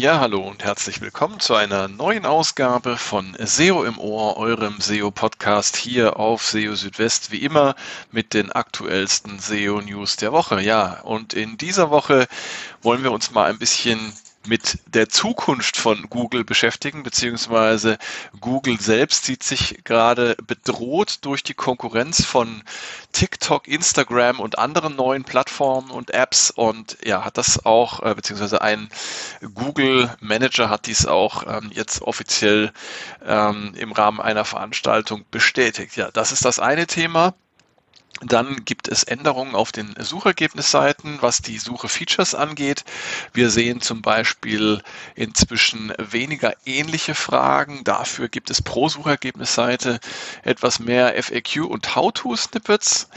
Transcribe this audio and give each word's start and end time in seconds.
Ja, 0.00 0.18
hallo 0.18 0.40
und 0.40 0.64
herzlich 0.64 1.02
willkommen 1.02 1.40
zu 1.40 1.54
einer 1.54 1.86
neuen 1.86 2.24
Ausgabe 2.24 2.96
von 2.96 3.36
SEO 3.38 3.84
im 3.84 3.98
Ohr, 3.98 4.38
eurem 4.38 4.80
SEO-Podcast 4.80 5.76
hier 5.76 6.18
auf 6.18 6.42
SEO 6.42 6.74
Südwest, 6.74 7.32
wie 7.32 7.42
immer 7.44 7.74
mit 8.10 8.32
den 8.32 8.50
aktuellsten 8.50 9.38
SEO-News 9.38 10.16
der 10.16 10.32
Woche. 10.32 10.62
Ja, 10.62 11.02
und 11.02 11.34
in 11.34 11.58
dieser 11.58 11.90
Woche 11.90 12.28
wollen 12.80 13.02
wir 13.02 13.12
uns 13.12 13.32
mal 13.32 13.50
ein 13.50 13.58
bisschen 13.58 14.14
mit 14.46 14.78
der 14.86 15.08
Zukunft 15.08 15.76
von 15.76 16.08
Google 16.08 16.44
beschäftigen, 16.44 17.02
beziehungsweise 17.02 17.98
Google 18.40 18.80
selbst 18.80 19.24
sieht 19.24 19.42
sich 19.42 19.84
gerade 19.84 20.36
bedroht 20.46 21.18
durch 21.22 21.42
die 21.42 21.54
Konkurrenz 21.54 22.24
von 22.24 22.62
TikTok, 23.12 23.68
Instagram 23.68 24.40
und 24.40 24.58
anderen 24.58 24.96
neuen 24.96 25.24
Plattformen 25.24 25.90
und 25.90 26.12
Apps 26.12 26.50
und 26.50 26.96
ja, 27.04 27.24
hat 27.24 27.36
das 27.36 27.66
auch, 27.66 28.02
äh, 28.02 28.14
beziehungsweise 28.14 28.62
ein 28.62 28.88
Google 29.54 30.14
Manager 30.20 30.70
hat 30.70 30.86
dies 30.86 31.06
auch 31.06 31.44
ähm, 31.46 31.70
jetzt 31.72 32.00
offiziell 32.02 32.72
ähm, 33.24 33.74
im 33.76 33.92
Rahmen 33.92 34.20
einer 34.20 34.44
Veranstaltung 34.44 35.24
bestätigt. 35.30 35.96
Ja, 35.96 36.10
das 36.10 36.32
ist 36.32 36.44
das 36.44 36.58
eine 36.58 36.86
Thema. 36.86 37.34
Dann 38.20 38.66
gibt 38.66 38.88
es 38.88 39.02
Änderungen 39.02 39.54
auf 39.54 39.72
den 39.72 39.94
Suchergebnisseiten, 39.98 41.18
was 41.22 41.40
die 41.40 41.58
Suche-Features 41.58 42.34
angeht. 42.34 42.84
Wir 43.32 43.48
sehen 43.48 43.80
zum 43.80 44.02
Beispiel 44.02 44.82
inzwischen 45.14 45.92
weniger 45.96 46.52
ähnliche 46.66 47.14
Fragen. 47.14 47.82
Dafür 47.84 48.28
gibt 48.28 48.50
es 48.50 48.60
pro 48.60 48.90
Suchergebnisseite 48.90 50.00
etwas 50.42 50.80
mehr 50.80 51.14
FAQ 51.22 51.64
und 51.66 51.96
How-to-Snippets. 51.96 53.08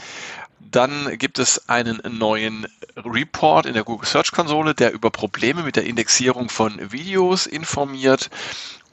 Dann 0.58 1.18
gibt 1.18 1.38
es 1.38 1.68
einen 1.68 2.00
neuen 2.18 2.66
Report 2.96 3.66
in 3.66 3.74
der 3.74 3.84
Google 3.84 4.08
Search 4.08 4.32
Konsole, 4.32 4.74
der 4.74 4.92
über 4.92 5.10
Probleme 5.10 5.62
mit 5.62 5.76
der 5.76 5.84
Indexierung 5.84 6.48
von 6.48 6.90
Videos 6.90 7.46
informiert 7.46 8.30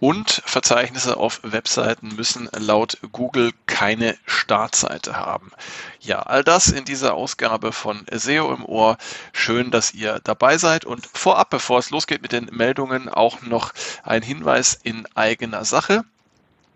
und 0.01 0.41
Verzeichnisse 0.45 1.15
auf 1.15 1.41
Webseiten 1.43 2.15
müssen 2.15 2.49
laut 2.57 2.97
Google 3.11 3.51
keine 3.67 4.17
Startseite 4.25 5.15
haben. 5.15 5.51
Ja, 5.99 6.23
all 6.23 6.43
das 6.43 6.69
in 6.69 6.85
dieser 6.85 7.13
Ausgabe 7.13 7.71
von 7.71 8.07
SEO 8.11 8.51
im 8.51 8.65
Ohr. 8.65 8.97
Schön, 9.31 9.69
dass 9.69 9.93
ihr 9.93 10.19
dabei 10.23 10.57
seid. 10.57 10.85
Und 10.85 11.05
vorab, 11.05 11.51
bevor 11.51 11.77
es 11.77 11.91
losgeht 11.91 12.23
mit 12.23 12.31
den 12.31 12.49
Meldungen, 12.51 13.09
auch 13.09 13.43
noch 13.43 13.73
ein 14.01 14.23
Hinweis 14.23 14.73
in 14.81 15.07
eigener 15.13 15.65
Sache. 15.65 16.03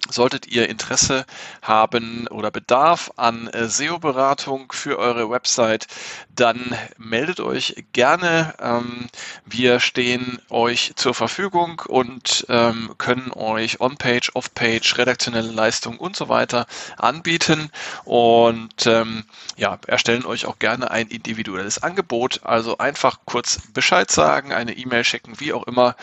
Solltet 0.09 0.47
ihr 0.47 0.69
Interesse 0.69 1.25
haben 1.61 2.27
oder 2.27 2.51
Bedarf 2.51 3.11
an 3.15 3.47
äh, 3.47 3.67
SEO-Beratung 3.67 4.71
für 4.71 4.99
eure 4.99 5.29
Website, 5.31 5.87
dann 6.35 6.77
meldet 6.97 7.39
euch 7.39 7.85
gerne. 7.91 8.53
Ähm, 8.61 9.07
wir 9.45 9.79
stehen 9.79 10.39
euch 10.49 10.93
zur 10.95 11.15
Verfügung 11.15 11.81
und 11.87 12.45
ähm, 12.49 12.93
können 12.99 13.31
euch 13.31 13.81
On-Page, 13.81 14.31
Off-Page, 14.35 14.97
redaktionelle 14.97 15.51
Leistung 15.51 15.97
und 15.97 16.15
so 16.15 16.29
weiter 16.29 16.67
anbieten 16.97 17.71
und 18.03 18.85
ähm, 18.85 19.23
ja, 19.57 19.79
erstellen 19.87 20.25
euch 20.25 20.45
auch 20.45 20.59
gerne 20.59 20.91
ein 20.91 21.07
individuelles 21.07 21.81
Angebot. 21.81 22.41
Also 22.43 22.77
einfach 22.77 23.19
kurz 23.25 23.59
Bescheid 23.73 24.11
sagen, 24.11 24.53
eine 24.53 24.73
E-Mail 24.73 25.03
schicken, 25.03 25.39
wie 25.39 25.53
auch 25.53 25.63
immer. 25.63 25.95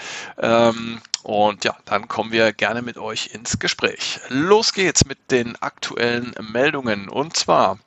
Und 1.22 1.64
ja, 1.64 1.76
dann 1.84 2.08
kommen 2.08 2.32
wir 2.32 2.52
gerne 2.52 2.82
mit 2.82 2.98
euch 2.98 3.30
ins 3.32 3.58
Gespräch. 3.58 4.20
Los 4.28 4.72
geht's 4.72 5.04
mit 5.04 5.30
den 5.30 5.60
aktuellen 5.62 6.34
Meldungen. 6.40 7.08
Und 7.08 7.36
zwar 7.36 7.78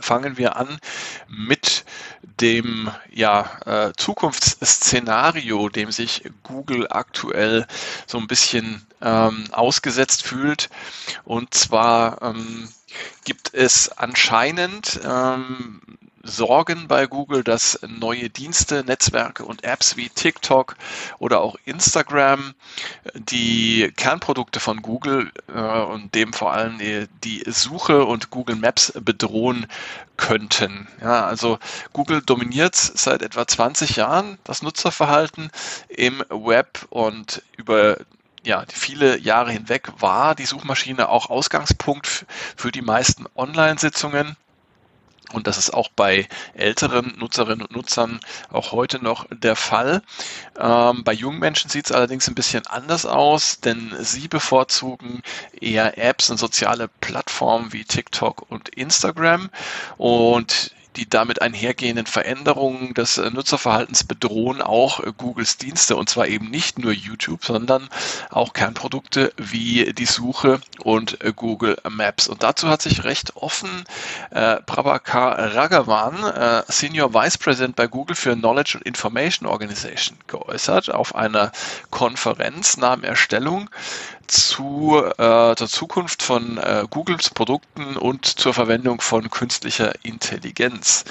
fangen 0.00 0.36
wir 0.36 0.56
an 0.56 0.78
mit 1.28 1.84
dem 2.40 2.90
ja, 3.10 3.50
äh, 3.64 3.92
Zukunftsszenario, 3.96 5.68
dem 5.68 5.90
sich 5.90 6.24
Google 6.42 6.86
aktuell 6.90 7.66
so 8.06 8.18
ein 8.18 8.26
bisschen 8.26 8.86
ähm, 9.00 9.44
ausgesetzt 9.52 10.22
fühlt. 10.22 10.68
Und 11.24 11.54
zwar 11.54 12.20
ähm, 12.22 12.68
gibt 13.24 13.54
es 13.54 13.90
anscheinend 13.90 15.00
ähm, 15.04 15.80
Sorgen 16.26 16.88
bei 16.88 17.06
Google, 17.06 17.44
dass 17.44 17.78
neue 17.86 18.30
Dienste, 18.30 18.84
Netzwerke 18.84 19.44
und 19.44 19.64
Apps 19.64 19.96
wie 19.96 20.08
TikTok 20.08 20.76
oder 21.18 21.40
auch 21.40 21.56
Instagram 21.64 22.54
die 23.14 23.92
Kernprodukte 23.96 24.60
von 24.60 24.82
Google 24.82 25.30
äh, 25.48 25.60
und 25.60 26.14
dem 26.14 26.32
vor 26.32 26.52
allem 26.52 26.78
die, 26.78 27.42
Suche 27.46 28.04
und 28.04 28.30
Google 28.30 28.56
Maps 28.56 28.92
bedrohen 29.00 29.66
könnten. 30.16 30.88
Ja, 31.00 31.26
also 31.26 31.58
Google 31.92 32.22
dominiert 32.22 32.74
seit 32.74 33.22
etwa 33.22 33.46
20 33.46 33.96
Jahren 33.96 34.38
das 34.44 34.62
Nutzerverhalten 34.62 35.50
im 35.88 36.24
Web 36.30 36.86
und 36.90 37.42
über 37.56 37.98
ja, 38.46 38.64
viele 38.72 39.18
Jahre 39.18 39.50
hinweg 39.50 39.88
war 39.98 40.34
die 40.34 40.46
Suchmaschine 40.46 41.08
auch 41.08 41.30
Ausgangspunkt 41.30 42.26
für 42.56 42.70
die 42.70 42.82
meisten 42.82 43.26
Online-Sitzungen. 43.34 44.36
Und 45.32 45.46
das 45.46 45.58
ist 45.58 45.74
auch 45.74 45.88
bei 45.88 46.28
älteren 46.54 47.14
Nutzerinnen 47.18 47.66
und 47.66 47.76
Nutzern 47.76 48.20
auch 48.50 48.72
heute 48.72 49.02
noch 49.02 49.26
der 49.30 49.56
Fall. 49.56 50.02
Ähm, 50.58 51.02
bei 51.04 51.12
jungen 51.12 51.40
Menschen 51.40 51.68
sieht 51.68 51.86
es 51.86 51.92
allerdings 51.92 52.28
ein 52.28 52.34
bisschen 52.34 52.66
anders 52.66 53.06
aus, 53.06 53.60
denn 53.60 53.94
sie 54.00 54.28
bevorzugen 54.28 55.22
eher 55.60 55.98
Apps 55.98 56.30
und 56.30 56.38
soziale 56.38 56.88
Plattformen 57.00 57.72
wie 57.72 57.84
TikTok 57.84 58.50
und 58.50 58.68
Instagram. 58.68 59.50
Und 59.96 60.70
die 60.96 61.08
damit 61.08 61.42
einhergehenden 61.42 62.06
Veränderungen 62.06 62.94
des 62.94 63.18
äh, 63.18 63.30
Nutzerverhaltens 63.30 64.04
bedrohen 64.04 64.62
auch 64.62 65.00
äh, 65.00 65.12
Googles 65.16 65.58
Dienste 65.58 65.96
und 65.96 66.08
zwar 66.08 66.26
eben 66.28 66.50
nicht 66.50 66.78
nur 66.78 66.92
YouTube, 66.92 67.44
sondern 67.44 67.88
auch 68.30 68.52
Kernprodukte 68.52 69.32
wie 69.36 69.92
die 69.92 70.06
Suche 70.06 70.60
und 70.82 71.22
äh, 71.22 71.32
Google 71.34 71.76
Maps. 71.88 72.28
Und 72.28 72.42
dazu 72.42 72.68
hat 72.68 72.82
sich 72.82 73.04
recht 73.04 73.36
offen 73.36 73.84
äh, 74.30 74.56
Prabhakar 74.62 75.54
Raghavan, 75.54 76.24
äh, 76.24 76.62
Senior 76.68 77.12
Vice 77.12 77.38
President 77.38 77.76
bei 77.76 77.86
Google 77.86 78.16
für 78.16 78.34
Knowledge 78.34 78.78
and 78.78 78.86
Information 78.86 79.48
Organization, 79.48 80.18
geäußert 80.26 80.90
auf 80.90 81.14
einer 81.14 81.52
Konferenz 81.90 82.76
nahm 82.76 83.04
er 83.04 83.16
Stellung 83.16 83.68
zu 84.26 85.02
äh, 85.18 85.54
der 85.54 85.68
Zukunft 85.68 86.22
von 86.22 86.58
äh, 86.58 86.84
Googles 86.90 87.30
Produkten 87.30 87.96
und 87.96 88.26
zur 88.26 88.54
Verwendung 88.54 89.00
von 89.00 89.30
künstlicher 89.30 89.92
Intelligenz. 90.02 91.04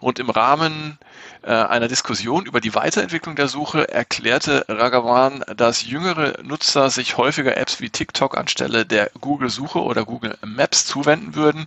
Und 0.00 0.18
im 0.18 0.30
Rahmen 0.30 0.98
äh, 1.42 1.52
einer 1.52 1.86
Diskussion 1.86 2.44
über 2.46 2.60
die 2.60 2.74
Weiterentwicklung 2.74 3.36
der 3.36 3.48
Suche 3.48 3.88
erklärte 3.88 4.64
Ragavan, 4.68 5.44
dass 5.56 5.86
jüngere 5.86 6.42
Nutzer 6.42 6.90
sich 6.90 7.16
häufiger 7.16 7.56
Apps 7.56 7.80
wie 7.80 7.90
TikTok 7.90 8.36
anstelle 8.36 8.84
der 8.84 9.10
Google-Suche 9.20 9.80
oder 9.80 10.04
Google 10.04 10.36
Maps 10.44 10.86
zuwenden 10.86 11.36
würden, 11.36 11.66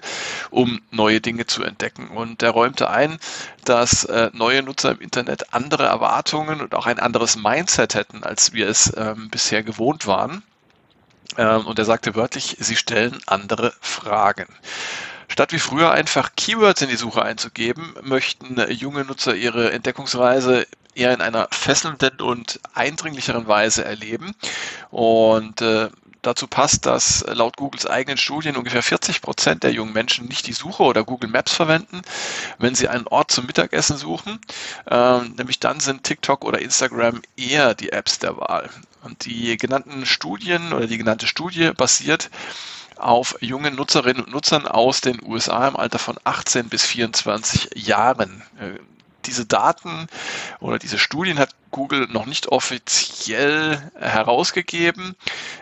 um 0.50 0.82
neue 0.92 1.22
Dinge 1.22 1.46
zu 1.46 1.64
entdecken. 1.64 2.10
Und 2.10 2.44
er 2.44 2.52
räumte 2.52 2.90
ein, 2.90 3.20
dass 3.64 4.04
äh, 4.06 4.32
neue 4.34 4.64
Nutzer 4.64 4.92
im 4.92 5.00
Internet 5.00 5.54
andere 5.54 5.86
Erwartungen 5.86 6.62
und 6.62 6.76
auch 6.76 6.88
ein 6.88 7.00
anderes 7.00 7.38
Mindset 7.38 7.96
hätten, 7.96 8.24
als 8.24 8.52
wir 8.52 8.68
es 8.68 8.94
ähm, 8.98 9.30
bisher 9.30 9.64
gewohnt 9.64 10.08
waren. 10.08 10.44
Ähm, 11.38 11.66
und 11.66 11.80
er 11.80 11.86
sagte 11.86 12.16
wörtlich, 12.16 12.58
sie 12.60 12.76
stellen 12.76 13.20
andere 13.26 13.74
Fragen. 13.82 14.48
Statt 15.28 15.52
wie 15.52 15.60
früher 15.60 15.92
einfach 15.92 16.32
Keywords 16.36 16.82
in 16.82 16.90
die 16.90 16.96
Suche 16.96 17.24
einzugeben, 17.24 17.96
möchten 18.02 18.64
junge 18.72 19.04
Nutzer 19.06 19.36
ihre 19.36 19.72
Entdeckungsreise 19.72 20.68
eher 20.94 21.14
in 21.14 21.22
einer 21.22 21.48
fesselnden 21.52 22.22
und 22.22 22.60
eindringlicheren 22.74 23.48
Weise 23.48 23.84
erleben. 23.84 24.34
Und 24.92 25.62
äh, 25.62 25.90
Dazu 26.26 26.48
passt, 26.48 26.88
dass 26.88 27.24
laut 27.28 27.56
Googles 27.56 27.86
eigenen 27.86 28.18
Studien 28.18 28.58
ungefähr 28.58 28.82
40 28.82 29.22
Prozent 29.22 29.62
der 29.62 29.72
jungen 29.72 29.94
Menschen 29.94 30.28
nicht 30.28 30.48
die 30.48 30.54
Suche 30.54 30.82
oder 30.82 31.04
Google 31.04 31.30
Maps 31.30 31.54
verwenden, 31.54 32.02
wenn 32.58 32.74
sie 32.74 32.88
einen 32.88 33.06
Ort 33.06 33.30
zum 33.30 33.46
Mittagessen 33.46 33.96
suchen. 33.96 34.40
Ähm, 34.90 35.36
nämlich 35.38 35.60
dann 35.60 35.80
sind 35.80 36.04
TikTok 36.04 36.44
oder 36.44 36.60
Instagram 36.60 37.22
eher 37.38 37.76
die 37.76 37.92
Apps 37.92 38.18
der 38.18 38.38
Wahl. 38.38 38.72
Und 39.04 39.26
die 39.26 39.56
genannten 39.58 40.08
Studien 40.08 40.74
oder 40.74 40.88
die 40.88 40.98
genannte 40.98 41.28
Studie 41.28 41.70
basiert 41.78 42.32
auf 42.96 43.38
jungen 43.40 43.76
Nutzerinnen 43.76 44.24
und 44.24 44.34
Nutzern 44.34 44.66
aus 44.66 45.02
den 45.02 45.22
USA 45.22 45.68
im 45.68 45.76
Alter 45.76 46.00
von 46.00 46.18
18 46.24 46.70
bis 46.70 46.84
24 46.86 47.70
Jahren. 47.76 48.42
Diese 49.26 49.46
Daten 49.46 50.08
oder 50.60 50.80
diese 50.80 50.98
Studien 50.98 51.40
hat 51.40 51.50
Google 51.72 52.08
noch 52.08 52.26
nicht 52.26 52.48
offiziell 52.48 53.92
herausgegeben. 54.00 55.16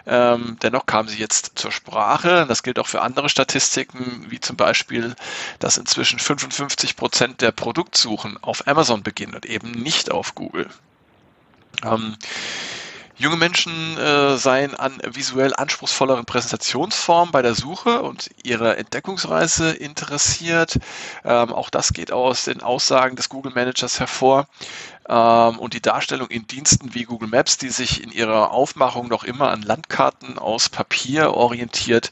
Ähm, 0.05 0.57
dennoch 0.61 0.85
kamen 0.85 1.09
sie 1.09 1.17
jetzt 1.17 1.53
zur 1.55 1.71
Sprache. 1.71 2.45
Das 2.47 2.61
gilt 2.61 2.77
auch 2.79 2.87
für 2.87 3.01
andere 3.01 3.29
Statistiken, 3.29 4.25
wie 4.29 4.39
zum 4.39 4.55
Beispiel, 4.55 5.15
dass 5.59 5.77
inzwischen 5.77 6.19
55 6.19 6.95
Prozent 6.95 7.41
der 7.41 7.51
Produktsuchen 7.51 8.37
auf 8.43 8.67
Amazon 8.67 9.01
beginnen 9.01 9.33
und 9.33 9.45
eben 9.45 9.71
nicht 9.71 10.11
auf 10.11 10.35
Google. 10.35 10.69
Ähm, 11.83 12.15
Junge 13.15 13.37
Menschen 13.37 13.97
äh, 13.97 14.37
seien 14.37 14.75
an 14.75 14.99
visuell 15.05 15.53
anspruchsvolleren 15.55 16.25
Präsentationsformen 16.25 17.31
bei 17.31 17.43
der 17.43 17.53
Suche 17.53 18.01
und 18.01 18.31
ihrer 18.43 18.79
Entdeckungsreise 18.79 19.71
interessiert. 19.71 20.79
Ähm, 21.23 21.53
auch 21.53 21.69
das 21.69 21.93
geht 21.93 22.11
aus 22.11 22.45
den 22.45 22.63
Aussagen 22.63 23.15
des 23.15 23.29
Google 23.29 23.53
Managers 23.53 23.99
hervor. 23.99 24.47
Ähm, 25.07 25.59
und 25.59 25.75
die 25.75 25.81
Darstellung 25.81 26.27
in 26.29 26.47
Diensten 26.47 26.95
wie 26.95 27.03
Google 27.03 27.29
Maps, 27.29 27.59
die 27.59 27.69
sich 27.69 28.01
in 28.03 28.11
ihrer 28.11 28.51
Aufmachung 28.51 29.09
noch 29.09 29.23
immer 29.23 29.51
an 29.51 29.61
Landkarten 29.61 30.39
aus 30.39 30.69
Papier 30.69 31.35
orientiert, 31.35 32.09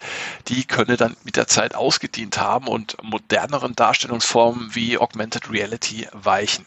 die 0.49 0.65
könne 0.65 0.97
dann 0.97 1.15
mit 1.23 1.35
der 1.35 1.47
Zeit 1.47 1.73
ausgedient 1.73 2.37
haben 2.37 2.67
und 2.67 2.97
moderneren 3.01 3.75
Darstellungsformen 3.75 4.75
wie 4.75 4.99
Augmented 4.99 5.49
Reality 5.49 6.07
weichen. 6.11 6.65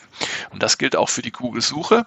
Und 0.51 0.63
das 0.63 0.79
gilt 0.79 0.97
auch 0.97 1.09
für 1.09 1.23
die 1.23 1.33
Google-Suche. 1.33 2.07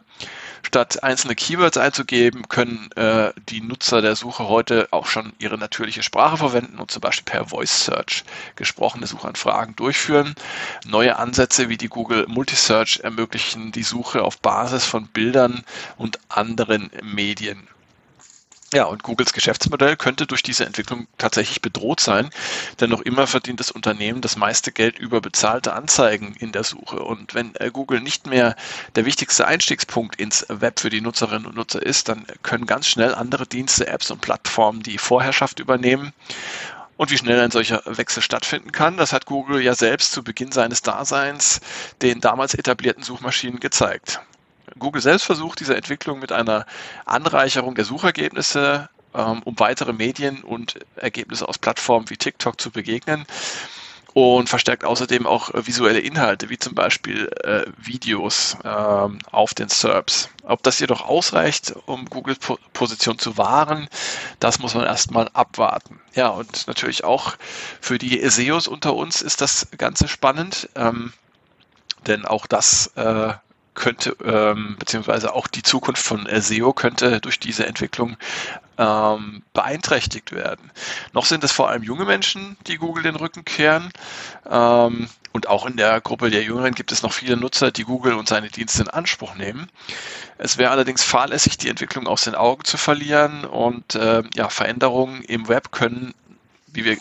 Statt 0.64 1.04
einzelne 1.04 1.36
Keywords 1.36 1.78
einzugeben, 1.78 2.48
können 2.50 2.90
äh, 2.96 3.32
die 3.50 3.62
Nutzer 3.62 4.02
der 4.02 4.16
Suche 4.16 4.48
heute 4.48 4.88
auch 4.92 5.06
schon 5.06 5.34
ihre 5.40 5.58
natürliche 5.58 6.04
Sprache 6.04 6.38
verwenden 6.38 6.80
und 6.80 6.92
zum 6.92 7.02
Beispiel 7.02 7.32
per 7.32 7.46
Voice 7.46 7.86
Search 7.86 8.24
gesprochene 8.56 9.08
Suchanfragen 9.08 9.76
durchführen. 9.76 10.36
Neue 10.86 11.18
Ansätze 11.18 11.70
wie 11.70 11.78
die 11.78 11.90
Google 11.90 12.26
Multisearch 12.28 13.02
ermöglichen 13.04 13.72
die 13.72 13.84
Suche 13.84 14.24
auf 14.24 14.40
Basis 14.40 14.86
von 14.86 15.08
Bildern 15.08 15.64
und 15.98 16.20
anderen 16.30 16.90
Medien. 17.02 17.68
Ja, 18.74 18.84
und 18.84 19.02
Googles 19.02 19.32
Geschäftsmodell 19.32 19.96
könnte 19.96 20.28
durch 20.28 20.44
diese 20.44 20.66
Entwicklung 20.66 21.08
tatsächlich 21.18 21.62
bedroht 21.62 22.02
sein, 22.02 22.30
denn 22.82 22.90
noch 22.90 23.00
immer 23.00 23.26
verdient 23.26 23.62
das 23.62 23.72
Unternehmen 23.72 24.20
das 24.20 24.36
meiste 24.36 24.74
Geld 24.74 25.00
über 25.00 25.22
bezahlte 25.22 25.72
Anzeigen 25.72 26.36
in 26.38 26.52
der 26.52 26.66
Suche. 26.66 27.00
Und 27.02 27.34
wenn 27.34 27.56
äh, 27.56 27.72
Google 27.72 28.02
nicht 28.02 28.28
mehr 28.28 28.58
der 28.96 29.06
wichtigste 29.06 29.48
Einstiegspunkt 29.48 30.18
ins 30.18 30.46
Web 30.50 30.82
für 30.82 30.90
die 30.90 31.00
Nutzerinnen 31.00 31.46
und 31.46 31.56
Nutzer 31.56 31.82
ist, 31.82 32.10
dann 32.10 32.26
können 32.44 32.66
ganz 32.66 32.88
schnell 32.88 33.16
andere 33.16 33.48
Dienste, 33.48 33.88
Apps 33.88 34.12
und 34.12 34.20
Plattformen 34.20 34.84
die 34.84 34.98
Vorherrschaft 34.98 35.62
übernehmen. 35.62 36.12
Und 36.98 37.10
wie 37.10 37.18
schnell 37.18 37.40
ein 37.40 37.52
solcher 37.52 37.84
Wechsel 37.86 38.22
stattfinden 38.22 38.74
kann, 38.74 38.98
das 38.98 39.14
hat 39.14 39.28
Google 39.28 39.62
ja 39.62 39.76
selbst 39.76 40.12
zu 40.12 40.24
Beginn 40.24 40.52
seines 40.52 40.82
Daseins 40.82 41.62
den 42.02 42.20
damals 42.20 42.54
etablierten 42.54 43.04
Suchmaschinen 43.04 43.62
gezeigt. 43.62 44.20
Google 44.80 45.02
selbst 45.02 45.26
versucht 45.26 45.60
diese 45.60 45.76
Entwicklung 45.76 46.20
mit 46.20 46.32
einer 46.32 46.66
Anreicherung 47.06 47.76
der 47.76 47.86
Suchergebnisse, 47.86 48.90
ähm, 49.14 49.42
um 49.44 49.60
weitere 49.60 49.94
Medien 49.94 50.44
und 50.44 50.80
Ergebnisse 50.96 51.48
aus 51.48 51.58
Plattformen 51.58 52.10
wie 52.10 52.18
TikTok 52.18 52.60
zu 52.60 52.72
begegnen 52.72 53.26
und 54.18 54.50
verstärkt 54.50 54.84
außerdem 54.84 55.28
auch 55.28 55.54
äh, 55.54 55.68
visuelle 55.68 56.00
Inhalte, 56.00 56.50
wie 56.50 56.58
zum 56.58 56.74
Beispiel 56.74 57.30
äh, 57.44 57.66
Videos 57.78 58.58
äh, 58.64 58.68
auf 58.68 59.54
den 59.54 59.70
SERPs. 59.70 60.30
Ob 60.42 60.64
das 60.64 60.80
jedoch 60.80 61.02
ausreicht, 61.02 61.76
um 61.86 62.06
Googles 62.06 62.40
po 62.40 62.58
Position 62.74 63.20
zu 63.20 63.38
wahren, 63.38 63.88
das 64.40 64.58
muss 64.58 64.74
man 64.74 64.86
erstmal 64.86 65.30
abwarten. 65.34 66.00
Ja, 66.16 66.30
und 66.30 66.66
natürlich 66.66 67.04
auch 67.04 67.36
für 67.80 68.00
die 68.00 68.28
SEOs 68.28 68.68
unter 68.68 68.96
uns 68.96 69.22
ist 69.22 69.42
das 69.42 69.68
Ganze 69.78 70.08
spannend, 70.08 70.68
ähm, 70.74 71.14
denn 72.08 72.26
auch 72.26 72.48
das 72.48 72.88
äh, 72.96 73.34
könnte, 73.78 74.18
ähm, 74.26 74.76
beziehungsweise 74.78 75.34
auch 75.34 75.48
die 75.48 75.64
Zukunft 75.64 76.04
von 76.04 76.28
SEO 76.30 76.74
könnte 76.74 77.22
durch 77.22 77.40
diese 77.40 77.66
Entwicklung 77.66 78.18
ähm, 78.78 79.44
beeinträchtigt 79.54 80.34
werden. 80.34 80.72
Noch 81.14 81.26
sind 81.26 81.44
es 81.44 81.52
vor 81.52 81.70
allem 81.70 81.84
junge 81.84 82.06
Menschen, 82.06 82.58
die 82.68 82.78
Google 82.78 83.04
den 83.04 83.16
Rücken 83.16 83.46
kehren. 83.46 83.92
Ähm, 84.50 85.08
und 85.32 85.48
auch 85.48 85.68
in 85.68 85.78
der 85.78 86.02
Gruppe 86.02 86.32
der 86.32 86.44
Jüngeren 86.44 86.74
gibt 86.74 86.92
es 86.92 87.04
noch 87.04 87.14
viele 87.14 87.38
Nutzer, 87.38 87.72
die 87.72 87.84
Google 87.84 88.16
und 88.16 88.28
seine 88.28 88.50
Dienste 88.50 88.82
in 88.82 88.90
Anspruch 88.90 89.36
nehmen. 89.36 89.70
Es 90.40 90.58
wäre 90.58 90.72
allerdings 90.72 91.04
fahrlässig, 91.04 91.58
die 91.58 91.70
Entwicklung 91.70 92.08
aus 92.08 92.24
den 92.24 92.34
Augen 92.34 92.64
zu 92.64 92.78
verlieren 92.78 93.46
und 93.46 93.94
äh, 93.96 94.24
ja, 94.34 94.50
Veränderungen 94.50 95.22
im 95.24 95.48
Web 95.48 95.72
können, 95.72 96.16
wie 96.68 96.86
wir 96.86 96.98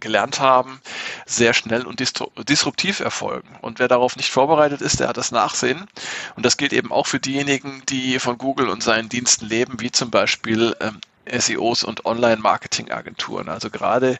gelernt 0.00 0.40
haben, 0.40 0.80
sehr 1.26 1.54
schnell 1.54 1.86
und 1.86 2.00
disruptiv 2.48 3.00
erfolgen. 3.00 3.48
Und 3.60 3.78
wer 3.78 3.88
darauf 3.88 4.16
nicht 4.16 4.30
vorbereitet 4.30 4.80
ist, 4.80 5.00
der 5.00 5.08
hat 5.08 5.16
das 5.16 5.32
Nachsehen. 5.32 5.86
Und 6.36 6.46
das 6.46 6.56
gilt 6.56 6.72
eben 6.72 6.92
auch 6.92 7.06
für 7.06 7.20
diejenigen, 7.20 7.82
die 7.88 8.18
von 8.18 8.38
Google 8.38 8.68
und 8.68 8.82
seinen 8.82 9.08
Diensten 9.08 9.46
leben, 9.46 9.80
wie 9.80 9.90
zum 9.90 10.10
Beispiel 10.10 10.76
ähm, 10.80 11.00
SEOs 11.30 11.84
und 11.84 12.06
Online-Marketing-Agenturen. 12.06 13.48
Also 13.48 13.70
gerade 13.70 14.18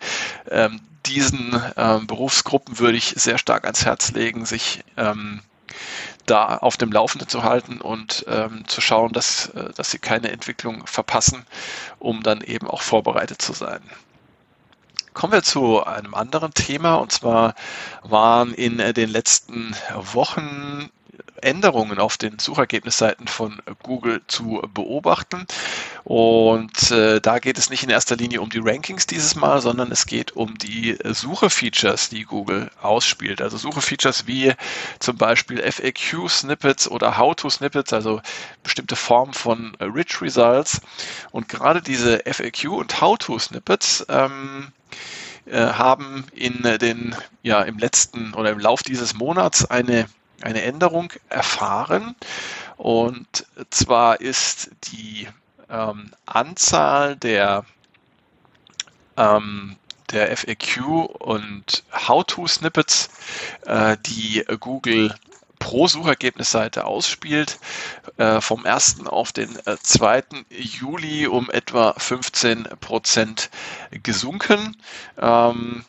ähm, 0.51 0.81
diesen 1.07 1.61
ähm, 1.77 2.07
Berufsgruppen 2.07 2.79
würde 2.79 2.99
ich 2.99 3.15
sehr 3.17 3.39
stark 3.39 3.65
ans 3.65 3.85
Herz 3.85 4.13
legen, 4.13 4.45
sich 4.45 4.85
ähm, 4.97 5.41
da 6.27 6.59
auf 6.59 6.77
dem 6.77 6.93
Laufenden 6.93 7.29
zu 7.29 7.43
halten 7.43 7.81
und 7.81 8.25
ähm, 8.29 8.65
zu 8.67 8.81
schauen, 8.81 9.13
dass, 9.13 9.49
äh, 9.51 9.73
dass 9.75 9.91
sie 9.91 9.99
keine 9.99 10.31
Entwicklung 10.31 10.87
verpassen, 10.87 11.47
um 11.99 12.23
dann 12.23 12.43
eben 12.43 12.69
auch 12.69 12.83
vorbereitet 12.83 13.41
zu 13.41 13.53
sein. 13.53 13.81
Kommen 15.15 15.33
wir 15.33 15.43
zu 15.43 15.85
einem 15.85 16.15
anderen 16.15 16.53
Thema. 16.53 16.97
Und 16.97 17.13
zwar 17.13 17.55
waren 18.03 18.55
in 18.55 18.79
den 18.79 19.09
letzten 19.11 19.75
Wochen 20.13 20.91
Änderungen 21.41 21.99
auf 21.99 22.17
den 22.17 22.39
Suchergebnisseiten 22.39 23.29
von 23.29 23.61
Google 23.83 24.23
zu 24.27 24.63
beobachten. 24.75 25.47
Und 26.05 26.91
äh, 26.91 27.21
da 27.21 27.39
geht 27.39 27.59
es 27.59 27.71
nicht 27.71 27.83
in 27.83 27.91
erster 27.91 28.17
Linie 28.17 28.41
um 28.41 28.51
die 28.51 28.61
Rankings 28.63 29.07
dieses 29.07 29.35
Mal, 29.35 29.61
sondern 29.61 29.93
es 29.93 30.07
geht 30.07 30.33
um 30.33 30.57
die 30.59 30.97
Suche-Features, 31.05 32.09
die 32.09 32.25
Google 32.25 32.71
ausspielt. 32.83 33.41
Also 33.41 33.57
Suche-Features 33.57 34.27
wie 34.27 34.55
zum 34.99 35.17
Beispiel 35.17 35.61
FAQ-Snippets 35.61 36.89
oder 36.89 37.19
How-to-Snippets, 37.19 37.93
also 37.93 38.21
bestimmte 38.63 38.97
Formen 38.97 39.35
von 39.35 39.75
Rich 39.81 40.21
Results. 40.23 40.81
Und 41.31 41.49
gerade 41.49 41.83
diese 41.83 42.19
FAQ- 42.27 42.69
und 42.69 43.01
How-to-Snippets 43.01 44.07
ähm, 44.09 44.73
äh, 45.51 45.73
haben 45.73 46.27
in 46.33 46.63
den, 46.79 47.17
ja, 47.43 47.63
im 47.63 47.79
letzten 47.79 48.35
oder 48.35 48.51
im 48.51 48.59
Lauf 48.59 48.83
dieses 48.83 49.15
Monats 49.15 49.65
eine, 49.65 50.07
eine 50.43 50.63
Änderung 50.63 51.13
erfahren. 51.29 52.15
Und 52.77 53.47
zwar 53.71 54.21
ist 54.21 54.71
die 54.85 55.29
ähm, 55.69 56.13
Anzahl 56.27 57.17
der, 57.17 57.65
ähm, 59.17 59.77
der 60.13 60.37
FAQ 60.37 61.07
und 61.21 61.85
How-to-Snippets, 61.93 63.11
äh, 63.67 63.97
die 64.07 64.45
Google 64.61 65.15
pro 65.59 65.89
Suchergebnisseite 65.89 66.85
ausspielt, 66.85 67.59
äh, 68.17 68.41
vom 68.41 68.65
1. 68.65 69.07
auf 69.07 69.33
den 69.33 69.55
äh, 69.67 69.77
2. 69.77 70.23
Juli 70.51 71.27
um 71.27 71.51
etwa 71.51 71.95
15 71.97 72.65
Prozent 72.81 73.51
gesunken. 73.91 74.77
Ähm, 75.21 75.85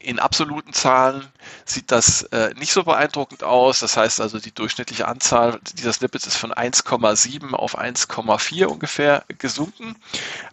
in 0.00 0.18
absoluten 0.18 0.72
Zahlen 0.72 1.26
sieht 1.64 1.90
das 1.90 2.22
äh, 2.24 2.54
nicht 2.54 2.72
so 2.72 2.84
beeindruckend 2.84 3.42
aus. 3.42 3.80
Das 3.80 3.96
heißt 3.96 4.20
also, 4.20 4.38
die 4.38 4.52
durchschnittliche 4.52 5.08
Anzahl 5.08 5.60
dieser 5.74 5.92
Snippets 5.92 6.26
ist 6.26 6.36
von 6.36 6.52
1,7 6.52 7.52
auf 7.52 7.78
1,4 7.78 8.66
ungefähr 8.66 9.24
gesunken. 9.38 9.96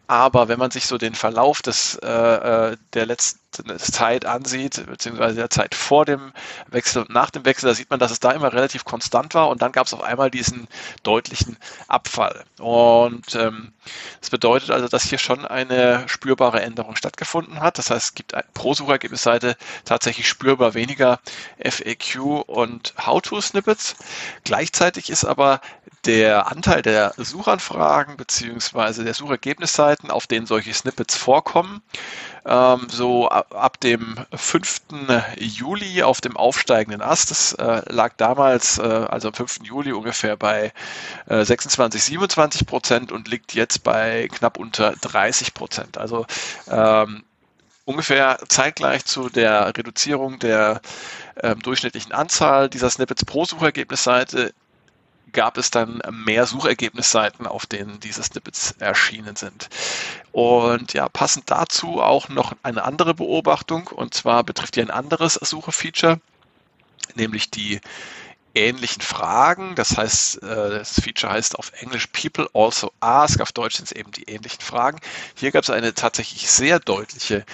Aber 0.07 0.47
wenn 0.47 0.59
man 0.59 0.71
sich 0.71 0.85
so 0.85 0.97
den 0.97 1.15
Verlauf 1.15 1.61
des, 1.61 1.95
äh, 2.03 2.07
äh 2.07 2.77
der 2.93 3.05
letzten 3.05 3.39
Zeit 3.79 4.25
ansieht, 4.25 4.85
beziehungsweise 4.85 5.35
der 5.35 5.49
Zeit 5.49 5.75
vor 5.75 6.05
dem 6.05 6.33
Wechsel 6.67 7.03
und 7.03 7.09
nach 7.09 7.29
dem 7.29 7.45
Wechsel, 7.45 7.67
da 7.67 7.73
sieht 7.73 7.89
man, 7.89 7.99
dass 7.99 8.11
es 8.11 8.19
da 8.19 8.31
immer 8.31 8.51
relativ 8.53 8.85
konstant 8.85 9.33
war 9.33 9.49
und 9.49 9.61
dann 9.61 9.71
gab 9.71 9.87
es 9.87 9.93
auf 9.93 10.03
einmal 10.03 10.29
diesen 10.29 10.67
deutlichen 11.03 11.57
Abfall. 11.87 12.43
Und 12.59 13.35
ähm, 13.35 13.73
das 14.19 14.29
bedeutet 14.29 14.71
also, 14.71 14.87
dass 14.87 15.03
hier 15.03 15.17
schon 15.17 15.45
eine 15.45 16.07
spürbare 16.07 16.61
Änderung 16.61 16.95
stattgefunden 16.95 17.61
hat. 17.61 17.77
Das 17.77 17.89
heißt, 17.89 18.05
es 18.05 18.13
gibt 18.13 18.33
pro 18.53 18.73
Suchergebnisseite 18.73 19.55
tatsächlich 19.85 20.27
spürbar 20.27 20.73
weniger 20.73 21.19
FAQ 21.63 22.43
und 22.47 22.93
How-to-Snippets. 23.05 23.95
Gleichzeitig 24.43 25.09
ist 25.09 25.25
aber 25.25 25.61
der 26.05 26.51
Anteil 26.51 26.81
der 26.81 27.13
Suchanfragen 27.17 28.17
beziehungsweise 28.17 29.03
der 29.03 29.13
Suchergebnisseiten, 29.13 30.11
auf 30.11 30.27
denen 30.27 30.45
solche 30.45 30.73
Snippets 30.73 31.15
vorkommen, 31.15 31.81
ähm, 32.45 32.87
so 32.89 33.27
ab, 33.29 33.79
dem 33.79 34.15
5. 34.33 34.81
Juli 35.37 36.03
auf 36.03 36.21
dem 36.21 36.37
aufsteigenden 36.37 37.01
Ast. 37.01 37.31
Das 37.31 37.53
äh, 37.53 37.81
lag 37.91 38.13
damals, 38.17 38.77
äh, 38.77 38.83
also 38.83 39.29
am 39.29 39.33
5. 39.33 39.59
Juli, 39.63 39.93
ungefähr 39.93 40.37
bei 40.37 40.71
äh, 41.27 41.43
26, 41.43 42.03
27 42.03 42.65
Prozent 42.67 43.11
und 43.11 43.27
liegt 43.27 43.53
jetzt 43.53 43.83
bei 43.83 44.27
knapp 44.31 44.57
unter 44.57 44.91
30 45.01 45.53
Prozent. 45.53 45.97
Also 45.97 46.25
ähm, 46.69 47.23
ungefähr 47.85 48.39
zeitgleich 48.47 49.05
zu 49.05 49.29
der 49.29 49.75
Reduzierung 49.75 50.39
der 50.39 50.81
ähm, 51.41 51.59
durchschnittlichen 51.59 52.11
Anzahl 52.11 52.69
dieser 52.69 52.89
Snippets 52.89 53.25
pro 53.25 53.45
Suchergebnisseite 53.45 54.53
gab 55.35 55.57
es 55.57 55.69
dann 55.69 56.01
mehr 56.09 56.47
Suchergebnisseiten, 56.47 57.45
auf 57.45 57.67
denen 57.67 57.99
diese 57.99 58.23
Snippets 58.23 58.71
erschienen 58.79 59.35
sind. 59.35 59.69
Und 60.31 60.93
ja, 60.93 61.07
passend 61.09 61.51
dazu 61.51 62.01
auch 62.01 62.29
noch 62.29 62.55
eine 62.63 62.83
andere 62.83 63.13
Beobachtung, 63.13 63.87
und 63.87 64.15
zwar 64.15 64.43
betrifft 64.43 64.77
die 64.77 64.81
ein 64.81 64.89
anderes 64.89 65.33
Suche-Feature, 65.35 66.19
nämlich 67.13 67.51
die 67.51 67.81
ähnlichen 68.55 69.01
Fragen. 69.01 69.75
Das 69.75 69.97
heißt, 69.97 70.41
äh, 70.41 70.79
das 70.79 70.99
Feature 71.01 71.33
heißt 71.33 71.59
auf 71.59 71.71
Englisch 71.81 72.07
People 72.07 72.49
also 72.53 72.91
ask, 73.01 73.41
auf 73.41 73.51
Deutsch 73.51 73.75
sind 73.75 73.85
es 73.85 73.91
eben 73.91 74.11
die 74.11 74.23
ähnlichen 74.23 74.61
Fragen. 74.61 74.99
Hier 75.35 75.51
gab 75.51 75.63
es 75.63 75.69
eine 75.69 75.93
tatsächlich 75.93 76.49
sehr 76.49 76.79
deutliche 76.79 77.45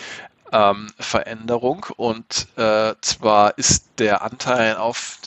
ähm, 0.51 0.87
Veränderung 0.99 1.87
und 1.97 2.47
äh, 2.57 2.93
zwar 3.01 3.57
ist 3.57 3.85
der 3.97 4.21
Anteil 4.21 4.75
auf 4.75 5.17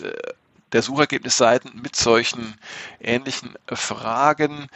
der 0.74 0.82
Suchergebnisseiten 0.82 1.80
mit 1.80 1.96
solchen 1.96 2.58
ähnlichen 3.00 3.54
Fragen 3.72 4.66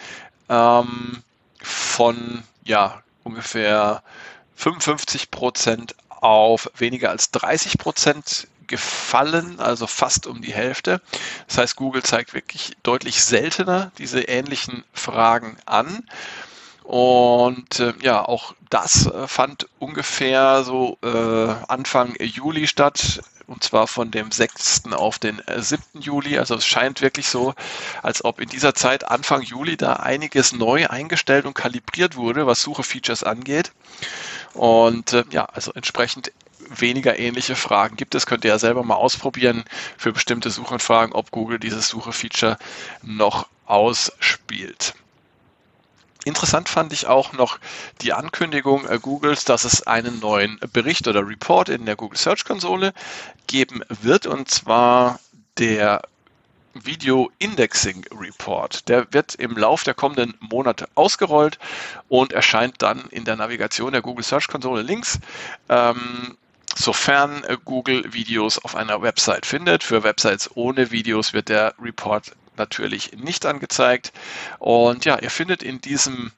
ähm, 0.48 1.22
von 1.60 2.44
ja 2.64 3.02
ungefähr 3.24 4.02
55 4.54 5.30
Prozent 5.30 5.94
auf 6.08 6.70
weniger 6.76 7.10
als 7.10 7.32
30 7.32 7.78
Prozent 7.78 8.46
gefallen, 8.68 9.58
also 9.58 9.86
fast 9.86 10.26
um 10.26 10.40
die 10.40 10.52
Hälfte. 10.52 11.00
Das 11.48 11.58
heißt, 11.58 11.76
Google 11.76 12.02
zeigt 12.04 12.32
wirklich 12.32 12.76
deutlich 12.84 13.24
seltener 13.24 13.90
diese 13.98 14.20
ähnlichen 14.20 14.84
Fragen 14.92 15.56
an. 15.66 16.06
Und 16.88 17.80
äh, 17.80 17.92
ja, 18.00 18.24
auch 18.24 18.54
das 18.70 19.04
äh, 19.04 19.28
fand 19.28 19.68
ungefähr 19.78 20.64
so 20.64 20.96
äh, 21.02 21.54
Anfang 21.68 22.14
Juli 22.18 22.66
statt, 22.66 23.20
und 23.46 23.62
zwar 23.62 23.86
von 23.86 24.10
dem 24.10 24.32
6. 24.32 24.84
auf 24.92 25.18
den 25.18 25.42
7. 25.54 25.82
Äh, 25.92 25.98
Juli. 25.98 26.38
Also 26.38 26.54
es 26.54 26.64
scheint 26.64 27.02
wirklich 27.02 27.28
so, 27.28 27.52
als 28.02 28.24
ob 28.24 28.40
in 28.40 28.48
dieser 28.48 28.74
Zeit 28.74 29.06
Anfang 29.06 29.42
Juli 29.42 29.76
da 29.76 29.96
einiges 29.96 30.52
neu 30.54 30.86
eingestellt 30.88 31.44
und 31.44 31.52
kalibriert 31.52 32.16
wurde, 32.16 32.46
was 32.46 32.62
Suche-Features 32.62 33.22
angeht. 33.22 33.72
Und 34.54 35.12
äh, 35.12 35.24
ja, 35.30 35.44
also 35.44 35.72
entsprechend 35.74 36.32
weniger 36.70 37.18
ähnliche 37.18 37.54
Fragen 37.54 37.96
gibt 37.96 38.14
es. 38.14 38.24
Könnt 38.24 38.46
ihr 38.46 38.52
ja 38.52 38.58
selber 38.58 38.82
mal 38.82 38.94
ausprobieren 38.94 39.64
für 39.98 40.14
bestimmte 40.14 40.48
Suchanfragen, 40.48 41.12
ob 41.12 41.32
Google 41.32 41.58
dieses 41.58 41.88
Suche-Feature 41.88 42.56
noch 43.02 43.46
ausspielt. 43.66 44.94
Interessant 46.24 46.68
fand 46.68 46.92
ich 46.92 47.06
auch 47.06 47.32
noch 47.32 47.58
die 48.02 48.12
Ankündigung 48.12 48.86
äh, 48.86 48.98
Googles, 48.98 49.44
dass 49.44 49.64
es 49.64 49.86
einen 49.86 50.20
neuen 50.20 50.58
Bericht 50.72 51.06
oder 51.08 51.26
Report 51.26 51.68
in 51.68 51.86
der 51.86 51.96
Google 51.96 52.18
Search 52.18 52.44
Konsole 52.44 52.92
geben 53.46 53.82
wird, 53.88 54.26
und 54.26 54.50
zwar 54.50 55.20
der 55.58 56.02
Video 56.74 57.30
Indexing 57.38 58.04
Report. 58.12 58.88
Der 58.88 59.12
wird 59.12 59.34
im 59.36 59.56
Lauf 59.56 59.84
der 59.84 59.94
kommenden 59.94 60.34
Monate 60.40 60.88
ausgerollt 60.94 61.58
und 62.08 62.32
erscheint 62.32 62.82
dann 62.82 63.04
in 63.10 63.24
der 63.24 63.36
Navigation 63.36 63.92
der 63.92 64.02
Google 64.02 64.24
Search 64.24 64.48
Konsole 64.48 64.82
links. 64.82 65.18
Ähm, 65.68 66.36
sofern 66.74 67.42
Google 67.64 68.12
Videos 68.12 68.58
auf 68.58 68.76
einer 68.76 69.02
Website 69.02 69.46
findet. 69.46 69.82
Für 69.82 70.02
Websites 70.02 70.50
ohne 70.54 70.90
Videos 70.90 71.32
wird 71.32 71.48
der 71.48 71.74
Report 71.80 72.32
natürlich 72.58 73.12
nicht 73.12 73.46
angezeigt. 73.46 74.12
Und 74.58 75.04
ja, 75.04 75.18
ihr 75.18 75.30
findet 75.30 75.62
in 75.62 75.80
diesem 75.80 76.32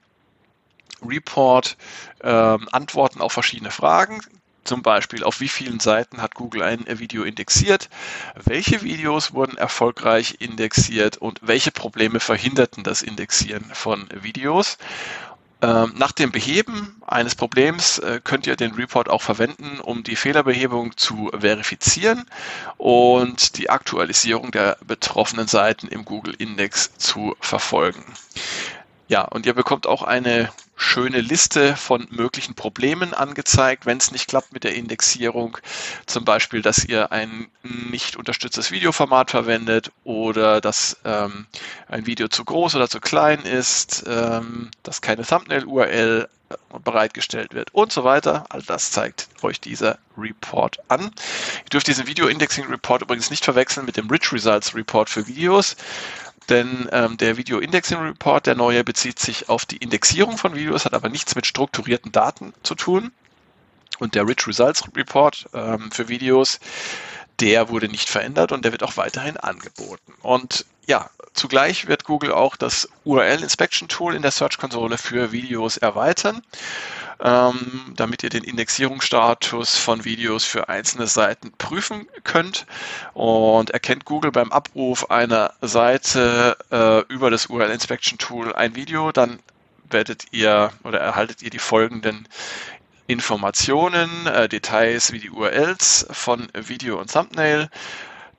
Report 1.05 1.77
ähm, 2.23 2.69
Antworten 2.73 3.21
auf 3.21 3.33
verschiedene 3.33 3.71
Fragen. 3.71 4.21
Zum 4.62 4.83
Beispiel, 4.83 5.25
auf 5.25 5.41
wie 5.41 5.49
vielen 5.49 5.81
Seiten 5.81 6.21
hat 6.21 6.35
Google 6.35 6.62
ein 6.62 6.85
Video 6.87 7.25
indexiert? 7.25 7.89
Welche 8.35 8.83
Videos 8.83 9.33
wurden 9.33 9.57
erfolgreich 9.57 10.37
indexiert 10.41 11.17
und 11.17 11.41
welche 11.43 11.71
Probleme 11.71 12.21
verhinderten 12.21 12.85
das 12.85 13.00
Indexieren 13.00 13.65
von 13.73 14.07
Videos? 14.12 14.77
Ähm, 15.62 15.93
nach 15.97 16.12
dem 16.12 16.33
Beheben 16.33 16.97
eines 17.07 17.35
Problems 17.35 17.99
äh, 17.99 18.21
könnt 18.25 18.47
ihr 18.47 18.57
den 18.57 18.73
Report 18.73 19.11
auch 19.11 19.21
verwenden, 19.21 19.79
um 19.81 20.02
die 20.02 20.17
Fehlerbehebung 20.17 20.97
zu 20.97 21.31
verifizieren 21.38 22.25
und 22.79 23.59
die 23.59 23.69
Aktualisierung 23.69 24.52
der 24.52 24.79
betroffenen 24.87 25.49
Seiten 25.49 25.88
im 25.88 26.07
Google 26.07 26.35
Index 26.38 26.97
zu 26.97 27.37
verfolgen. 27.40 28.05
Ja, 29.09 29.25
und 29.25 29.45
ihr 29.45 29.55
bekommt 29.55 29.87
auch 29.87 30.02
eine 30.02 30.50
schöne 30.80 31.20
Liste 31.20 31.76
von 31.76 32.06
möglichen 32.10 32.54
Problemen 32.54 33.12
angezeigt, 33.12 33.84
wenn 33.84 33.99
es 33.99 34.12
nicht 34.12 34.28
klappt 34.28 34.52
mit 34.52 34.64
der 34.64 34.75
Indexierung. 34.75 35.58
Zum 36.06 36.25
Beispiel, 36.25 36.62
dass 36.62 36.84
ihr 36.84 37.12
ein 37.12 37.49
nicht 37.62 38.16
unterstütztes 38.16 38.70
Videoformat 38.70 39.30
verwendet 39.30 39.92
oder 40.04 40.60
dass 40.60 40.96
ähm, 41.04 41.46
ein 41.88 42.06
Video 42.06 42.28
zu 42.28 42.44
groß 42.44 42.76
oder 42.76 42.88
zu 42.88 42.99
klein 42.99 43.42
ist, 43.42 44.04
ähm, 44.08 44.70
dass 44.82 45.02
keine 45.02 45.25
Thumbnail-URL 45.25 46.28
bereitgestellt 46.82 47.54
wird 47.54 47.72
und 47.75 47.92
so 47.92 48.02
weiter. 48.02 48.44
All 48.49 48.62
das 48.62 48.90
zeigt 48.90 49.28
euch 49.42 49.60
dieser 49.60 49.99
Report 50.16 50.78
an. 50.88 51.02
Ihr 51.02 51.70
dürft 51.70 51.87
diesen 51.87 52.06
Video 52.06 52.26
Indexing 52.26 52.66
Report 52.66 53.02
übrigens 53.02 53.30
nicht 53.30 53.44
verwechseln 53.44 53.87
mit 53.87 53.96
dem 53.96 54.08
Rich 54.08 54.32
Results 54.32 54.75
Report 54.75 55.08
für 55.08 55.26
Videos 55.26 55.76
denn 56.50 56.88
ähm, 56.92 57.16
der 57.16 57.37
Video 57.37 57.59
Indexing 57.59 57.99
Report, 57.99 58.47
der 58.47 58.57
neue, 58.57 58.85
bezieht 58.85 59.19
sich 59.19 59.49
auf 59.49 59.64
die 59.64 59.78
Indexierung 59.78 60.37
von 60.37 60.54
Videos, 60.54 60.85
hat 60.85 60.95
aber 60.95 61.09
nichts 61.09 61.35
mit 61.35 61.47
strukturierten 61.47 62.12
Daten 62.12 62.52
zu 62.62 62.75
tun. 62.75 63.12
Und 63.99 64.14
der 64.14 64.26
Rich 64.26 64.47
Results 64.47 64.85
Report 64.97 65.47
ähm, 65.54 65.90
für 65.92 66.09
Videos, 66.09 66.59
der 67.40 67.68
wurde 67.68 67.88
nicht 67.88 68.09
verändert 68.09 68.52
und 68.52 68.64
der 68.64 68.73
wird 68.73 68.82
auch 68.82 68.97
weiterhin 68.97 69.37
angeboten. 69.37 70.14
Und 70.23 70.66
ja, 70.87 71.09
zugleich 71.35 71.87
wird 71.87 72.04
Google 72.04 72.32
auch 72.32 72.56
das 72.56 72.88
URL 73.04 73.42
Inspection 73.42 73.88
Tool 73.88 74.14
in 74.14 74.23
der 74.23 74.30
Search 74.30 74.59
Konsole 74.59 74.99
für 74.99 75.32
Videos 75.32 75.76
erweitern 75.76 76.42
ähm, 77.23 77.92
damit 77.97 78.23
ihr 78.23 78.30
den 78.30 78.44
Indexierungsstatus 78.44 79.76
von 79.76 80.04
Videos 80.04 80.44
für 80.44 80.68
einzelne 80.68 81.06
Seiten 81.06 81.52
prüfen 81.59 82.09
könnt. 82.25 82.66
Und 83.12 83.70
erkennt 83.70 84.04
Google 84.04 84.32
beim 84.32 84.52
Abruf 84.52 85.11
einer 85.11 85.52
Seite 85.61 86.56
äh, 86.70 87.00
über 87.12 87.30
das 87.30 87.47
URL 87.47 87.70
Inspection 87.70 88.18
Tool 88.18 88.54
ein 88.54 88.75
Video, 88.75 89.12
dann 89.12 89.38
werdet 89.90 90.26
ihr 90.30 90.70
oder 90.85 91.00
erhaltet 91.00 91.42
ihr 91.42 91.50
die 91.50 91.59
folgenden 91.59 92.28
Informationen, 93.11 94.26
äh, 94.26 94.49
Details 94.49 95.12
wie 95.12 95.19
die 95.19 95.31
URLs 95.31 96.07
von 96.12 96.47
Video 96.55 97.00
und 97.00 97.12
Thumbnail, 97.12 97.69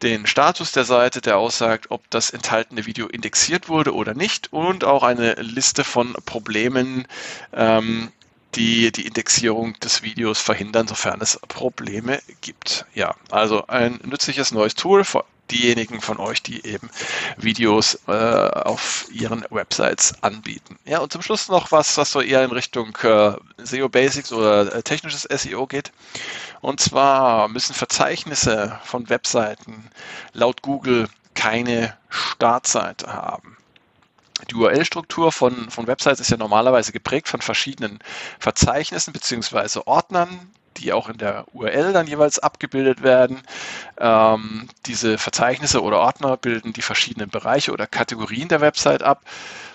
den 0.01 0.25
Status 0.25 0.71
der 0.71 0.85
Seite, 0.85 1.19
der 1.19 1.37
aussagt, 1.37 1.87
ob 1.89 2.09
das 2.09 2.29
enthaltene 2.29 2.85
Video 2.85 3.07
indexiert 3.07 3.67
wurde 3.67 3.93
oder 3.93 4.13
nicht 4.13 4.53
und 4.53 4.85
auch 4.85 5.03
eine 5.03 5.33
Liste 5.33 5.83
von 5.83 6.13
Problemen, 6.25 7.05
ähm, 7.53 8.13
die 8.55 8.93
die 8.93 9.05
Indexierung 9.05 9.77
des 9.79 10.03
Videos 10.03 10.39
verhindern, 10.39 10.87
sofern 10.87 11.19
es 11.21 11.37
Probleme 11.49 12.21
gibt. 12.39 12.85
Ja, 12.95 13.15
also 13.29 13.67
ein 13.67 13.99
nützliches 14.03 14.51
neues 14.51 14.75
Tool 14.75 15.03
für 15.03 15.25
diejenigen 15.51 16.01
von 16.01 16.17
euch, 16.17 16.41
die 16.41 16.65
eben 16.65 16.89
Videos 17.37 17.99
äh, 18.07 18.11
auf 18.11 19.05
ihren 19.11 19.45
Websites 19.49 20.15
anbieten. 20.23 20.77
Ja, 20.85 20.99
und 20.99 21.11
zum 21.11 21.21
Schluss 21.21 21.49
noch 21.49 21.71
was, 21.71 21.97
was 21.97 22.11
so 22.11 22.21
eher 22.21 22.43
in 22.43 22.51
Richtung 22.51 22.97
äh, 23.03 23.33
SEO 23.57 23.89
Basics 23.89 24.31
oder 24.31 24.73
äh, 24.73 24.83
technisches 24.83 25.23
SEO 25.23 25.67
geht. 25.67 25.91
Und 26.61 26.79
zwar 26.79 27.47
müssen 27.47 27.73
Verzeichnisse 27.73 28.79
von 28.83 29.09
Webseiten 29.09 29.89
laut 30.33 30.61
Google 30.61 31.07
keine 31.33 31.97
Startseite 32.09 33.13
haben 33.13 33.57
die 34.49 34.55
URL-Struktur 34.55 35.31
von, 35.31 35.69
von 35.69 35.87
Websites 35.87 36.19
ist 36.19 36.31
ja 36.31 36.37
normalerweise 36.37 36.91
geprägt 36.91 37.27
von 37.27 37.41
verschiedenen 37.41 37.99
Verzeichnissen 38.39 39.13
beziehungsweise 39.13 39.85
Ordnern, 39.87 40.51
die 40.77 40.93
auch 40.93 41.09
in 41.09 41.17
der 41.17 41.45
URL 41.53 41.93
dann 41.93 42.07
jeweils 42.07 42.39
abgebildet 42.39 43.03
werden. 43.03 43.41
Ähm, 43.99 44.67
diese 44.85 45.17
Verzeichnisse 45.17 45.81
oder 45.81 45.99
Ordner 45.99 46.37
bilden 46.37 46.73
die 46.73 46.81
verschiedenen 46.81 47.29
Bereiche 47.29 47.71
oder 47.71 47.87
Kategorien 47.87 48.47
der 48.47 48.61
Website 48.61 49.03
ab. 49.03 49.23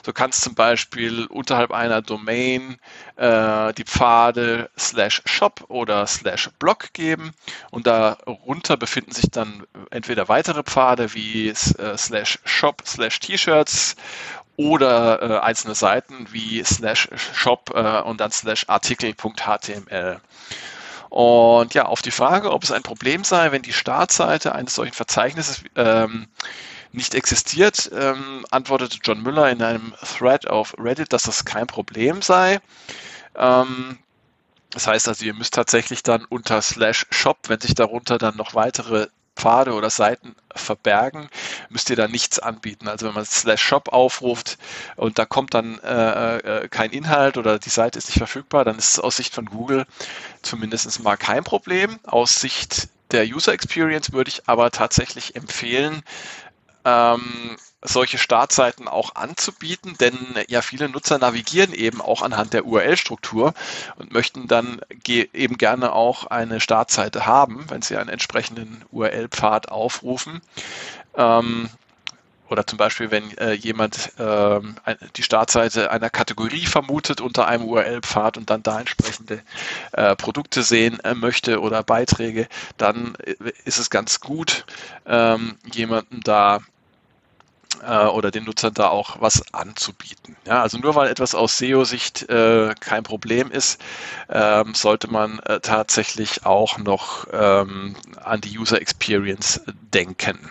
So 0.05 0.13
kann 0.13 0.31
es 0.31 0.41
zum 0.41 0.55
Beispiel 0.55 1.27
unterhalb 1.27 1.73
einer 1.73 2.01
Domain 2.01 2.79
äh, 3.17 3.75
die 3.75 3.85
Pfade 3.85 4.71
slash 4.79 5.21
shop 5.25 5.65
oder 5.67 6.07
slash 6.07 6.49
blog 6.61 6.93
geben 6.93 7.33
und 7.73 7.89
darunter 7.89 8.77
befinden 8.77 9.11
sich 9.11 9.31
dann 9.33 9.67
entweder 9.91 10.29
weitere 10.29 10.63
Pfade 10.63 11.13
wie 11.15 11.49
äh, 11.49 11.55
slash 11.97 12.39
shop 12.45 12.83
slash 12.87 13.19
T-Shirts 13.19 13.97
oder 14.57 15.23
äh, 15.23 15.39
einzelne 15.41 15.75
Seiten 15.75 16.29
wie 16.31 16.63
slash 16.65 17.09
shop 17.35 17.73
äh, 17.75 18.01
und 18.03 18.21
dann 18.21 18.31
slash 18.31 18.65
artikel.html. 18.69 20.21
Und 21.11 21.75
ja, 21.75 21.87
auf 21.87 22.03
die 22.03 22.11
Frage, 22.11 22.51
ob 22.51 22.65
es 22.65 22.73
ein 22.73 22.83
Problem 22.83 23.25
sei, 23.25 23.53
wenn 23.53 23.63
die 23.63 23.73
Startseite 23.73 24.55
eines 24.55 24.75
solchen 24.75 24.95
Verzeichnisses 24.95 25.63
ähm, 25.77 26.27
nicht 26.93 27.15
existiert, 27.15 27.91
ähm, 27.95 28.45
antwortete 28.51 28.99
John 29.03 29.23
Müller 29.23 29.51
in 29.51 29.63
einem 29.63 29.95
Thread 30.19 30.49
auf 30.49 30.75
Reddit, 30.79 31.13
dass 31.13 31.25
das 31.25 31.45
kein 31.45 31.67
Problem 31.67 32.23
sei. 32.23 32.61
Ähm, 33.37 33.99
das 34.71 34.87
heißt 34.87 35.09
also, 35.09 35.25
ihr 35.25 35.35
müsst 35.35 35.55
tatsächlich 35.55 36.03
dann 36.03 36.25
unter 36.25 36.61
slash 36.61 37.07
shop, 37.11 37.39
wenn 37.49 37.61
sich 37.61 37.75
darunter 37.75 38.19
dann 38.19 38.37
noch 38.37 38.55
weitere 38.55 39.09
Pfade 39.37 39.75
oder 39.75 39.91
Seiten 39.91 40.35
verbergen, 40.55 41.29
müsst 41.69 41.91
ihr 41.91 41.97
da 41.97 42.09
nichts 42.09 42.39
anbieten. 42.39 42.89
Also 42.89 43.07
wenn 43.07 43.15
man 43.15 43.25
slash 43.25 43.63
shop 43.63 43.91
aufruft 43.91 44.59
und 44.97 45.19
da 45.19 45.27
kommt 45.27 45.55
dann 45.55 45.79
äh, 45.81 46.39
äh, 46.39 46.69
kein 46.69 46.91
Inhalt 46.91 47.37
oder 47.37 47.59
die 47.59 47.71
Seite 47.71 47.99
ist 47.99 48.09
nicht 48.09 48.19
verfügbar, 48.19 48.65
dann 48.65 48.79
ist 48.79 48.95
es 48.95 49.01
aus 49.01 49.17
Sicht 49.17 49.35
von 49.35 49.47
Google 49.47 49.87
zumindest 50.43 51.03
mal 51.03 51.17
kein 51.17 51.45
Problem. 51.45 51.99
Aus 52.05 52.37
Sicht 52.37 52.89
der 53.13 53.25
User 53.25 53.53
Experience 53.53 54.13
würde 54.13 54.31
ich 54.31 54.49
aber 54.49 54.71
tatsächlich 54.71 55.37
empfehlen, 55.37 56.03
ähm, 56.85 57.57
solche 57.83 58.19
Startseiten 58.19 58.89
auch 58.89 59.15
anzubieten, 59.15 59.97
denn 59.99 60.17
ja 60.49 60.63
viele 60.63 60.89
Nutzer 60.89 61.19
navigieren 61.19 61.73
eben 61.73 62.01
auch 62.01 62.23
anhand 62.23 62.53
der 62.53 62.67
URL-Struktur 62.67 63.55
und 63.97 64.13
möchten 64.13 64.49
dann 64.49 64.81
eben 65.07 65.59
gerne 65.59 65.93
auch 65.93 66.27
eine 66.27 66.61
Startseite 66.61 67.27
haben, 67.27 67.67
wenn 67.69 67.83
sie 67.83 67.97
einen 67.97 68.09
entsprechenden 68.09 68.85
URL-Pfad 68.91 69.71
aufrufen. 69.71 70.41
Ähm, 71.17 71.69
oder 72.49 72.67
zum 72.67 72.77
Beispiel, 72.77 73.11
wenn 73.11 73.37
äh, 73.39 73.53
jemand 73.53 74.13
äh, 74.19 74.61
die 75.17 75.23
Startseite 75.23 75.91
einer 75.91 76.11
Kategorie 76.11 76.67
vermutet 76.67 77.21
unter 77.21 77.49
einem 77.49 77.65
URL-Pfad 77.65 78.37
und 78.37 78.51
dann 78.51 78.63
da 78.63 78.79
entsprechende 78.79 79.43
äh, 79.93 80.15
Produkte 80.15 80.63
sehen 80.63 81.01
äh, 81.01 81.15
möchte 81.15 81.61
oder 81.61 81.83
Beiträge, 81.83 82.47
dann 82.77 83.17
äh, 83.25 83.35
ist 83.65 83.79
es 83.79 83.91
ganz 83.91 84.21
gut, 84.21 84.65
ähm, 85.07 85.57
jemanden 85.73 86.21
da 86.23 86.61
äh, 87.87 88.07
oder 88.07 88.31
den 88.31 88.45
Nutzern 88.45 88.75
da 88.75 88.89
auch 88.89 89.21
was 89.21 89.43
anzubieten. 89.53 90.37
Ja, 90.47 90.63
also 90.63 90.79
nur 90.79 90.95
weil 90.95 91.09
etwas 91.09 91.35
aus 91.35 91.59
SEO-Sicht 91.59 92.29
äh, 92.29 92.75
kein 92.79 93.03
Problem 93.03 93.51
ist, 93.51 93.81
ähm, 94.29 94.75
sollte 94.75 95.09
man 95.11 95.39
äh, 95.41 95.61
tatsächlich 95.61 96.47
auch 96.47 96.79
noch 96.79 97.27
ähm, 97.33 97.97
an 98.23 98.41
die 98.41 98.59
User 98.59 98.81
Experience 98.81 99.61
denken. 99.93 100.51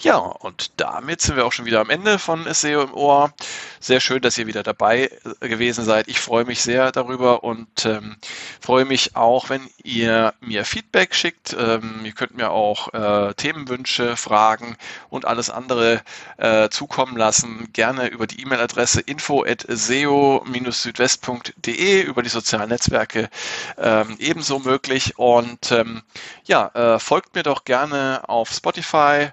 Ja, 0.00 0.18
und 0.18 0.70
damit 0.76 1.20
sind 1.20 1.34
wir 1.36 1.44
auch 1.44 1.50
schon 1.52 1.64
wieder 1.64 1.80
am 1.80 1.90
Ende 1.90 2.20
von 2.20 2.46
SEO 2.54 2.82
im 2.82 2.94
Ohr. 2.94 3.32
Sehr 3.80 3.98
schön, 3.98 4.22
dass 4.22 4.38
ihr 4.38 4.46
wieder 4.46 4.62
dabei 4.62 5.10
äh, 5.40 5.48
gewesen 5.48 5.84
seid. 5.84 6.06
Ich 6.06 6.20
freue 6.20 6.44
mich 6.44 6.62
sehr 6.62 6.92
darüber 6.92 7.42
und 7.42 7.84
ähm, 7.84 8.16
freue 8.60 8.84
mich 8.84 9.16
auch, 9.16 9.50
wenn 9.50 9.68
ihr 9.82 10.34
mir 10.40 10.64
Feedback 10.64 11.16
schickt. 11.16 11.56
Ähm, 11.58 12.02
ihr 12.04 12.12
könnt 12.12 12.36
mir 12.36 12.52
auch 12.52 12.94
äh, 12.94 13.34
Themenwünsche, 13.34 14.16
Fragen 14.16 14.76
und 15.10 15.24
alles 15.24 15.50
andere 15.50 16.00
äh, 16.36 16.68
zukommen 16.68 17.16
lassen. 17.16 17.68
Gerne 17.72 18.06
über 18.06 18.28
die 18.28 18.40
E-Mail-Adresse 18.40 19.00
info 19.00 19.42
at 19.42 19.66
seo-südwest.de 19.68 22.02
über 22.02 22.22
die 22.22 22.28
sozialen 22.28 22.68
Netzwerke 22.68 23.28
ähm, 23.76 24.14
ebenso 24.20 24.60
möglich. 24.60 25.18
Und 25.18 25.72
ähm, 25.72 26.02
ja, 26.44 26.68
äh, 26.68 27.00
folgt 27.00 27.34
mir 27.34 27.42
doch 27.42 27.64
gerne 27.64 28.22
auf 28.28 28.50
Spotify. 28.50 29.30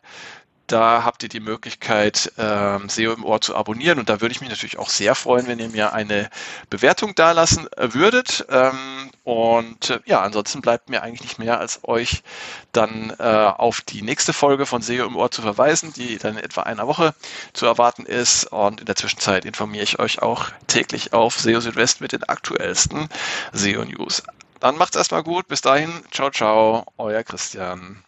Da 0.68 1.04
habt 1.04 1.22
ihr 1.22 1.30
die 1.30 1.40
Möglichkeit, 1.40 2.32
ähm, 2.40 2.90
SEO 2.90 3.14
im 3.14 3.24
Ohr 3.24 3.40
zu 3.40 3.56
abonnieren. 3.56 4.00
Und 4.00 4.10
da 4.10 4.20
würde 4.22 4.34
ich 4.34 4.42
mich 4.42 4.50
natürlich 4.50 4.80
auch 4.80 4.90
sehr 4.90 5.14
freuen, 5.14 5.46
wenn 5.46 5.60
ihr 5.60 5.70
mir 5.70 5.94
eine 5.94 6.30
Bewertung 6.72 7.14
dalassen 7.14 7.68
äh, 7.74 7.94
würdet. 7.94 8.46
Ähm, 8.50 9.12
und 9.24 9.92
äh, 9.92 10.00
ja, 10.06 10.22
ansonsten 10.22 10.62
bleibt 10.62 10.90
mir 10.90 11.04
eigentlich 11.04 11.22
nicht 11.22 11.38
mehr, 11.38 11.60
als 11.60 11.82
euch 11.84 12.24
dann 12.72 13.14
äh, 13.20 13.24
auf 13.24 13.82
die 13.82 14.02
nächste 14.02 14.34
Folge 14.34 14.66
von 14.66 14.82
SEO 14.82 15.06
im 15.06 15.16
Ohr 15.16 15.30
zu 15.30 15.44
verweisen, 15.44 15.94
die 15.94 16.18
dann 16.18 16.38
in 16.38 16.44
etwa 16.44 16.62
einer 16.64 16.88
Woche 16.88 17.14
zu 17.54 17.68
erwarten 17.68 18.08
ist. 18.08 18.46
Und 18.46 18.80
in 18.80 18.88
der 18.88 18.96
Zwischenzeit 18.96 19.46
informiere 19.46 19.84
ich 19.84 20.00
euch 20.00 20.24
auch 20.24 20.50
täglich 20.66 21.14
auf 21.14 21.40
SEO 21.40 21.60
Südwest 21.60 22.02
mit 22.02 22.12
den 22.12 22.24
aktuellsten 22.24 23.08
SEO 23.54 23.86
News. 23.86 24.24
Dann 24.60 24.78
macht's 24.78 24.96
erstmal 24.96 25.22
gut. 25.22 25.48
Bis 25.48 25.62
dahin. 25.62 25.92
Ciao, 26.10 26.32
ciao. 26.32 26.86
Euer 26.98 27.24
Christian. 27.24 28.04